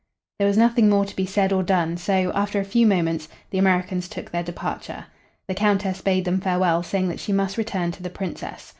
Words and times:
There 0.39 0.47
was 0.47 0.57
nothing 0.57 0.89
more 0.89 1.05
to 1.05 1.15
be 1.15 1.27
said 1.27 1.53
or 1.53 1.61
done, 1.61 1.95
so, 1.95 2.31
after 2.33 2.59
a 2.59 2.63
few 2.65 2.87
moments, 2.87 3.27
the 3.51 3.59
Americans 3.59 4.07
took 4.07 4.31
their 4.31 4.41
departure. 4.41 5.05
The 5.47 5.53
Countess 5.53 6.01
bade 6.01 6.25
them 6.25 6.41
farewell, 6.41 6.81
saying 6.81 7.07
that 7.09 7.19
she 7.19 7.31
must 7.31 7.55
return 7.55 7.91
to 7.91 8.01
the 8.01 8.09
Princess. 8.09 8.69